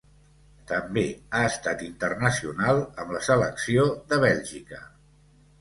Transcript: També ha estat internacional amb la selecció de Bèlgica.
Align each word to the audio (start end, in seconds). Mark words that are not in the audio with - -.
També 0.71 1.03
ha 1.35 1.41
estat 1.49 1.83
internacional 1.89 2.83
amb 3.05 3.15
la 3.17 3.21
selecció 3.29 3.87
de 4.15 4.21
Bèlgica. 4.25 4.85